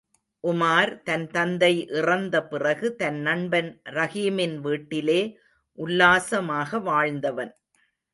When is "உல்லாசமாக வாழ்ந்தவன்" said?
5.77-7.53